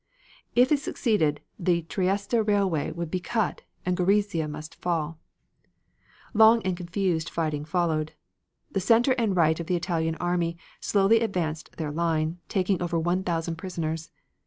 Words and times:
If 0.55 0.71
it 0.71 0.79
succeeded 0.79 1.41
the 1.59 1.83
Trieste 1.83 2.33
railway 2.33 2.89
would 2.89 3.11
be 3.11 3.19
cut 3.19 3.61
and 3.85 3.95
Gorizia 3.95 4.49
must 4.49 4.81
fall. 4.81 5.19
Long 6.33 6.59
and 6.63 6.75
confused 6.75 7.29
fighting 7.29 7.65
followed. 7.65 8.13
The 8.71 8.79
center 8.79 9.11
and 9.19 9.33
the 9.33 9.35
right 9.35 9.59
of 9.59 9.67
the 9.67 9.75
Italian 9.75 10.15
army 10.15 10.57
slowly 10.79 11.19
advanced 11.19 11.77
their 11.77 11.91
line, 11.91 12.39
taking 12.49 12.81
over 12.81 12.97
one 12.99 13.21
thousand 13.23 13.57
prisoners. 13.57 14.09